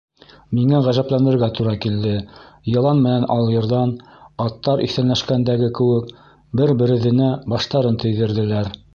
[0.59, 2.13] Миңә ғәжәпләнергә тура килде:
[2.71, 3.93] йылан менән алйырҙан,
[4.45, 6.09] аттар иҫәнләшкәндәге кеүек,
[6.63, 8.73] бер-береҙенә баштарын тейҙерҙеләр.